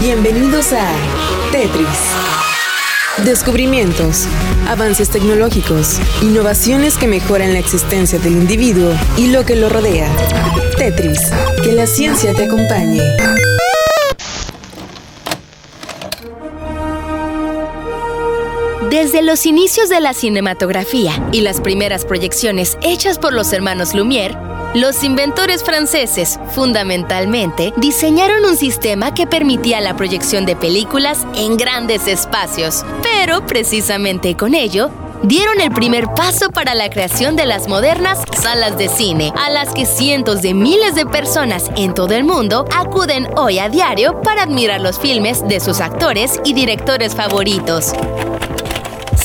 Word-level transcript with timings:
Bienvenidos 0.00 0.72
a 0.72 0.92
Tetris. 1.50 1.88
Descubrimientos, 3.24 4.26
avances 4.68 5.10
tecnológicos, 5.10 5.98
innovaciones 6.22 6.96
que 6.96 7.08
mejoran 7.08 7.52
la 7.52 7.58
existencia 7.58 8.20
del 8.20 8.34
individuo 8.34 8.92
y 9.16 9.26
lo 9.26 9.44
que 9.44 9.56
lo 9.56 9.68
rodea. 9.68 10.08
Tetris, 10.76 11.18
que 11.64 11.72
la 11.72 11.88
ciencia 11.88 12.32
te 12.32 12.44
acompañe. 12.44 13.02
Desde 18.88 19.22
los 19.22 19.46
inicios 19.46 19.88
de 19.88 20.00
la 20.00 20.14
cinematografía 20.14 21.28
y 21.32 21.40
las 21.40 21.60
primeras 21.60 22.04
proyecciones 22.04 22.78
hechas 22.82 23.18
por 23.18 23.32
los 23.32 23.52
hermanos 23.52 23.94
Lumière, 23.94 24.38
los 24.74 25.02
inventores 25.02 25.64
franceses, 25.64 26.38
fundamentalmente, 26.50 27.72
diseñaron 27.78 28.44
un 28.44 28.56
sistema 28.56 29.14
que 29.14 29.26
permitía 29.26 29.80
la 29.80 29.96
proyección 29.96 30.44
de 30.44 30.56
películas 30.56 31.26
en 31.34 31.56
grandes 31.56 32.06
espacios, 32.06 32.84
pero 33.02 33.46
precisamente 33.46 34.36
con 34.36 34.54
ello, 34.54 34.90
dieron 35.22 35.60
el 35.60 35.72
primer 35.72 36.08
paso 36.14 36.50
para 36.50 36.74
la 36.74 36.90
creación 36.90 37.34
de 37.34 37.46
las 37.46 37.66
modernas 37.66 38.20
salas 38.40 38.76
de 38.76 38.88
cine, 38.88 39.32
a 39.36 39.50
las 39.50 39.72
que 39.72 39.86
cientos 39.86 40.42
de 40.42 40.52
miles 40.52 40.94
de 40.94 41.06
personas 41.06 41.70
en 41.76 41.94
todo 41.94 42.14
el 42.14 42.24
mundo 42.24 42.66
acuden 42.76 43.26
hoy 43.36 43.58
a 43.58 43.70
diario 43.70 44.20
para 44.20 44.42
admirar 44.42 44.80
los 44.80 44.98
filmes 44.98 45.46
de 45.48 45.60
sus 45.60 45.80
actores 45.80 46.40
y 46.44 46.52
directores 46.52 47.14
favoritos. 47.14 47.94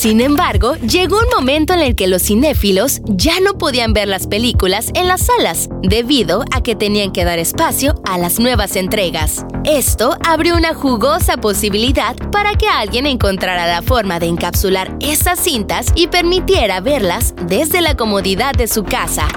Sin 0.03 0.20
embargo, 0.20 0.75
llegó 0.80 1.17
un 1.17 1.30
momento 1.34 1.71
en 1.71 1.80
el 1.80 1.95
que 1.95 2.07
los 2.07 2.23
cinéfilos 2.23 2.99
ya 3.05 3.39
no 3.39 3.57
podían 3.57 3.94
ver 3.94 4.09
las 4.09 4.27
películas 4.27 4.91
en 4.95 5.07
las 5.07 5.27
salas, 5.27 5.70
debido 5.81 6.44
a 6.52 6.61
que 6.61 6.75
tenían 6.75 7.13
que 7.13 7.23
dar 7.23 7.39
espacio 7.39 7.95
a 8.03 8.17
las 8.17 8.38
nuevas 8.38 8.75
entregas. 8.75 9.45
Esto 9.63 10.17
abrió 10.27 10.58
una 10.58 10.73
jugosa 10.73 11.38
posibilidad 11.38 12.17
para 12.33 12.55
que 12.55 12.67
alguien 12.67 13.05
encontrara 13.05 13.66
la 13.66 13.81
forma 13.81 14.19
de 14.19 14.25
encapsular 14.25 14.94
esas 15.00 15.39
cintas 15.39 15.94
y 15.95 16.08
permitiera 16.08 16.81
verlas 16.81 17.33
desde 17.47 17.80
la 17.80 17.95
comodidad 17.95 18.53
de 18.56 18.67
su 18.67 18.83
casa. 18.83 19.30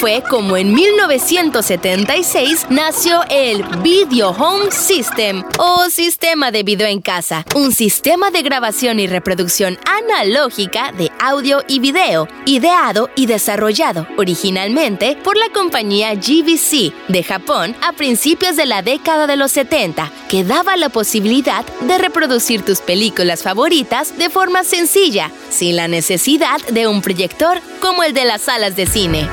Fue 0.00 0.22
como 0.30 0.56
en 0.56 0.72
1976 0.72 2.68
nació 2.70 3.20
el 3.28 3.62
Video 3.82 4.30
Home 4.30 4.70
System 4.70 5.44
o 5.58 5.90
sistema 5.90 6.50
de 6.50 6.62
video 6.62 6.88
en 6.88 7.02
casa, 7.02 7.44
un 7.54 7.70
sistema 7.70 8.30
de 8.30 8.40
grabación 8.40 8.98
y 8.98 9.06
reproducción 9.06 9.78
analógica 9.84 10.92
de 10.92 11.12
audio 11.20 11.62
y 11.68 11.80
video, 11.80 12.28
ideado 12.46 13.10
y 13.14 13.26
desarrollado 13.26 14.06
originalmente 14.16 15.18
por 15.22 15.36
la 15.36 15.50
compañía 15.52 16.14
GVC 16.14 16.94
de 17.08 17.22
Japón 17.22 17.76
a 17.86 17.92
principios 17.92 18.56
de 18.56 18.64
la 18.64 18.80
década 18.80 19.26
de 19.26 19.36
los 19.36 19.52
70, 19.52 20.10
que 20.30 20.44
daba 20.44 20.78
la 20.78 20.88
posibilidad 20.88 21.66
de 21.82 21.98
reproducir 21.98 22.64
tus 22.64 22.80
películas 22.80 23.42
favoritas 23.42 24.16
de 24.16 24.30
forma 24.30 24.64
sencilla, 24.64 25.30
sin 25.50 25.76
la 25.76 25.88
necesidad 25.88 26.58
de 26.72 26.86
un 26.86 27.02
proyector 27.02 27.60
como 27.82 28.02
el 28.02 28.14
de 28.14 28.24
las 28.24 28.40
salas 28.40 28.76
de 28.76 28.86
cine. 28.86 29.28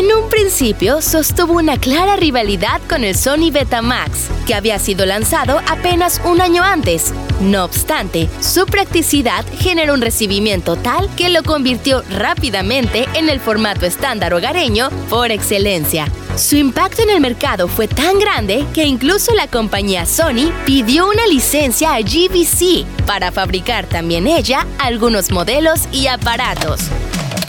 En 0.00 0.10
un 0.16 0.30
principio 0.30 1.02
sostuvo 1.02 1.52
una 1.52 1.76
clara 1.76 2.16
rivalidad 2.16 2.80
con 2.88 3.04
el 3.04 3.14
Sony 3.14 3.50
Betamax, 3.52 4.30
que 4.46 4.54
había 4.54 4.78
sido 4.78 5.04
lanzado 5.04 5.60
apenas 5.68 6.22
un 6.24 6.40
año 6.40 6.64
antes. 6.64 7.12
No 7.42 7.66
obstante, 7.66 8.26
su 8.40 8.64
practicidad 8.64 9.44
generó 9.58 9.92
un 9.92 10.00
recibimiento 10.00 10.76
tal 10.76 11.14
que 11.16 11.28
lo 11.28 11.42
convirtió 11.42 12.02
rápidamente 12.12 13.06
en 13.12 13.28
el 13.28 13.40
formato 13.40 13.84
estándar 13.84 14.32
hogareño 14.32 14.88
por 15.10 15.30
excelencia. 15.30 16.06
Su 16.34 16.56
impacto 16.56 17.02
en 17.02 17.10
el 17.10 17.20
mercado 17.20 17.68
fue 17.68 17.86
tan 17.86 18.18
grande 18.18 18.64
que 18.72 18.86
incluso 18.86 19.34
la 19.34 19.48
compañía 19.48 20.06
Sony 20.06 20.50
pidió 20.64 21.10
una 21.10 21.26
licencia 21.26 21.94
a 21.94 22.00
GVC 22.00 22.86
para 23.04 23.32
fabricar 23.32 23.84
también 23.84 24.26
ella 24.26 24.66
algunos 24.78 25.30
modelos 25.30 25.80
y 25.92 26.06
aparatos. 26.06 26.88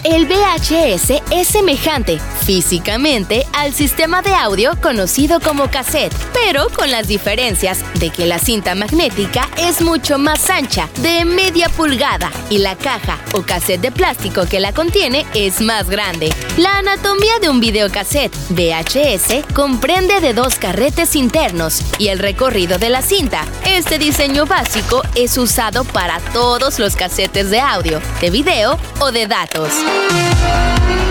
El 0.04 0.26
VHS 0.26 1.22
es 1.30 1.48
semejante 1.48 2.20
físicamente 2.44 3.46
al 3.54 3.72
sistema 3.72 4.24
de 4.24 4.34
audio 4.34 4.72
conocido 4.82 5.40
como 5.40 5.70
cassette, 5.70 6.16
pero 6.34 6.70
con 6.76 6.90
las 6.90 7.08
diferencias 7.08 7.84
de 8.00 8.10
que 8.10 8.26
la 8.26 8.40
cinta 8.40 8.74
magnética 8.74 9.48
es 9.60 9.80
mucho 9.82 10.18
más 10.18 10.50
ancha, 10.50 10.90
de 11.02 11.24
media 11.24 11.70
pulgada, 11.70 12.32
y 12.50 12.58
la 12.58 12.76
caja 12.76 13.20
o 13.34 13.44
cassette 13.44 13.82
de 13.82 13.92
plástico 13.92 14.48
que 14.48 14.60
la 14.60 14.74
contiene 14.74 15.24
es 15.36 15.62
más 15.62 15.88
grande. 15.88 16.34
La 16.58 16.80
anatomía 16.80 17.38
de 17.40 17.50
un 17.50 17.60
videocassette 17.60 18.36
VHS 18.50 19.54
comprende 19.54 20.20
de 20.20 20.34
dos 20.34 20.56
carretes 20.56 21.16
internos 21.16 21.84
y 22.00 22.08
el 22.08 22.18
recorrido 22.18 22.80
de 22.80 22.90
la 22.90 23.04
cinta. 23.04 23.46
Este 23.68 24.00
diseño 24.00 24.48
básico 24.48 25.04
es 25.14 25.38
usado 25.38 25.84
para 25.84 26.20
todos 26.34 26.80
los 26.80 26.96
cassettes 26.96 27.52
de 27.52 27.60
audio, 27.60 28.02
de 28.20 28.32
video 28.32 28.80
o 29.00 29.12
de 29.12 29.28
datos. 29.28 29.72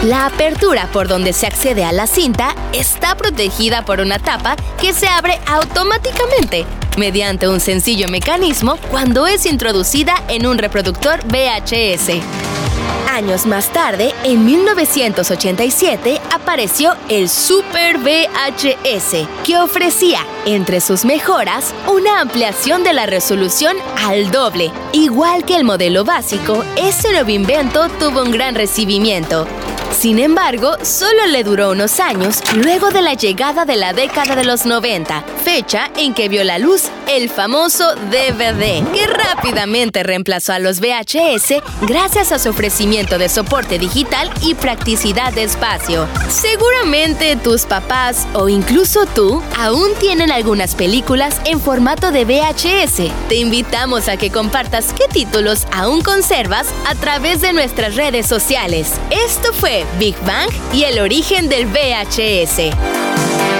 La 0.04 0.26
apertura 0.26 0.88
por 0.92 1.08
donde 1.08 1.32
se 1.32 1.46
accede 1.46 1.84
a 1.84 1.92
la 1.92 2.06
cinta 2.06 2.54
está 2.72 3.16
protegida 3.16 3.84
por 3.84 4.00
una 4.00 4.18
tapa 4.18 4.56
que 4.80 4.94
se 4.94 5.06
abre 5.06 5.38
automáticamente 5.46 6.64
mediante 6.96 7.48
un 7.48 7.60
sencillo 7.60 8.08
mecanismo 8.08 8.76
cuando 8.90 9.26
es 9.26 9.46
introducida 9.46 10.14
en 10.28 10.46
un 10.46 10.58
reproductor 10.58 11.20
VHS. 11.26 12.49
Años 13.20 13.44
más 13.44 13.70
tarde, 13.70 14.14
en 14.24 14.46
1987, 14.46 16.18
apareció 16.34 16.94
el 17.10 17.28
Super 17.28 17.98
VHS, 17.98 19.28
que 19.44 19.58
ofrecía, 19.58 20.20
entre 20.46 20.80
sus 20.80 21.04
mejoras, 21.04 21.74
una 21.86 22.22
ampliación 22.22 22.82
de 22.82 22.94
la 22.94 23.04
resolución 23.04 23.76
al 23.98 24.30
doble. 24.30 24.72
Igual 24.94 25.44
que 25.44 25.56
el 25.56 25.64
modelo 25.64 26.02
básico, 26.02 26.64
este 26.78 27.12
nuevo 27.12 27.28
invento 27.28 27.90
tuvo 27.98 28.22
un 28.22 28.30
gran 28.30 28.54
recibimiento. 28.54 29.46
Sin 29.92 30.18
embargo, 30.18 30.78
solo 30.82 31.26
le 31.26 31.44
duró 31.44 31.72
unos 31.72 32.00
años 32.00 32.40
luego 32.54 32.90
de 32.90 33.02
la 33.02 33.12
llegada 33.12 33.66
de 33.66 33.76
la 33.76 33.92
década 33.92 34.34
de 34.34 34.44
los 34.44 34.64
90, 34.64 35.24
fecha 35.54 35.90
en 35.96 36.14
que 36.14 36.28
vio 36.28 36.44
la 36.44 36.60
luz 36.60 36.84
el 37.08 37.28
famoso 37.28 37.96
DVD, 37.96 38.88
que 38.92 39.06
rápidamente 39.08 40.04
reemplazó 40.04 40.52
a 40.52 40.60
los 40.60 40.78
VHS 40.78 41.54
gracias 41.82 42.30
a 42.30 42.38
su 42.38 42.50
ofrecimiento 42.50 43.18
de 43.18 43.28
soporte 43.28 43.80
digital 43.80 44.30
y 44.42 44.54
practicidad 44.54 45.32
de 45.32 45.42
espacio. 45.42 46.06
Seguramente 46.28 47.34
tus 47.34 47.66
papás 47.66 48.28
o 48.32 48.48
incluso 48.48 49.06
tú 49.06 49.42
aún 49.58 49.88
tienen 49.98 50.30
algunas 50.30 50.76
películas 50.76 51.40
en 51.44 51.60
formato 51.60 52.12
de 52.12 52.24
VHS. 52.24 53.10
Te 53.28 53.34
invitamos 53.34 54.08
a 54.08 54.16
que 54.16 54.30
compartas 54.30 54.92
qué 54.92 55.08
títulos 55.12 55.66
aún 55.72 56.00
conservas 56.02 56.68
a 56.86 56.94
través 56.94 57.40
de 57.40 57.52
nuestras 57.52 57.96
redes 57.96 58.28
sociales. 58.28 58.92
Esto 59.10 59.52
fue 59.52 59.84
Big 59.98 60.14
Bang 60.24 60.48
y 60.72 60.84
el 60.84 61.00
origen 61.00 61.48
del 61.48 61.66
VHS. 61.66 63.59